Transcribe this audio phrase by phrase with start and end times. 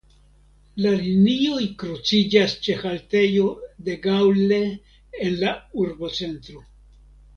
[0.83, 3.45] La linioj kruciĝas ĉe haltejo
[3.89, 4.61] "De Gaulle"
[5.27, 5.53] en la
[5.85, 6.65] urbocentro.